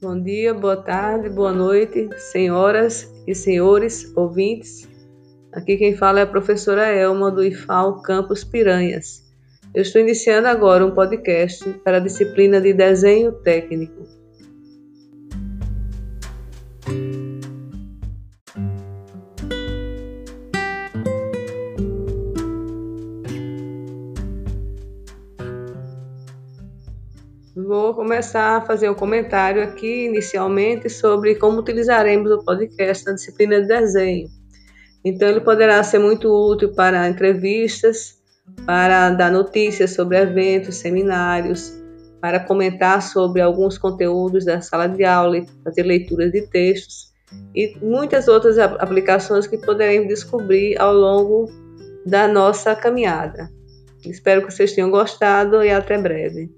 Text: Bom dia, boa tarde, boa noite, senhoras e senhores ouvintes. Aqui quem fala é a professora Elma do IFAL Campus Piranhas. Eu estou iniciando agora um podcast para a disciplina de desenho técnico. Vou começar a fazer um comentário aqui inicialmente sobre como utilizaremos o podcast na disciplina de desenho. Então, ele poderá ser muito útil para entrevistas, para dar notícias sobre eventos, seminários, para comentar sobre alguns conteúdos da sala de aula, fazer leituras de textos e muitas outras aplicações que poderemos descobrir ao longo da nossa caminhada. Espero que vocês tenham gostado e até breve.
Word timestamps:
Bom 0.00 0.22
dia, 0.22 0.54
boa 0.54 0.76
tarde, 0.76 1.28
boa 1.28 1.52
noite, 1.52 2.08
senhoras 2.18 3.12
e 3.26 3.34
senhores 3.34 4.16
ouvintes. 4.16 4.88
Aqui 5.52 5.76
quem 5.76 5.96
fala 5.96 6.20
é 6.20 6.22
a 6.22 6.26
professora 6.26 6.86
Elma 6.86 7.32
do 7.32 7.42
IFAL 7.42 8.00
Campus 8.02 8.44
Piranhas. 8.44 9.24
Eu 9.74 9.82
estou 9.82 10.00
iniciando 10.00 10.46
agora 10.46 10.86
um 10.86 10.92
podcast 10.92 11.68
para 11.82 11.96
a 11.96 12.00
disciplina 12.00 12.60
de 12.60 12.72
desenho 12.72 13.32
técnico. 13.42 14.17
Vou 27.66 27.92
começar 27.92 28.58
a 28.58 28.60
fazer 28.60 28.88
um 28.88 28.94
comentário 28.94 29.60
aqui 29.60 30.04
inicialmente 30.04 30.88
sobre 30.88 31.34
como 31.34 31.58
utilizaremos 31.58 32.30
o 32.30 32.44
podcast 32.44 33.04
na 33.04 33.14
disciplina 33.14 33.60
de 33.60 33.66
desenho. 33.66 34.28
Então, 35.04 35.28
ele 35.28 35.40
poderá 35.40 35.82
ser 35.82 35.98
muito 35.98 36.28
útil 36.28 36.72
para 36.72 37.08
entrevistas, 37.08 38.16
para 38.64 39.10
dar 39.10 39.32
notícias 39.32 39.92
sobre 39.92 40.18
eventos, 40.18 40.76
seminários, 40.76 41.72
para 42.20 42.38
comentar 42.38 43.02
sobre 43.02 43.40
alguns 43.40 43.76
conteúdos 43.76 44.44
da 44.44 44.60
sala 44.60 44.86
de 44.86 45.04
aula, 45.04 45.44
fazer 45.64 45.82
leituras 45.82 46.30
de 46.30 46.42
textos 46.42 47.12
e 47.56 47.76
muitas 47.82 48.28
outras 48.28 48.56
aplicações 48.56 49.48
que 49.48 49.58
poderemos 49.58 50.06
descobrir 50.06 50.80
ao 50.80 50.94
longo 50.94 51.50
da 52.06 52.28
nossa 52.28 52.76
caminhada. 52.76 53.50
Espero 54.04 54.46
que 54.46 54.52
vocês 54.52 54.72
tenham 54.72 54.92
gostado 54.92 55.60
e 55.64 55.70
até 55.70 55.98
breve. 55.98 56.48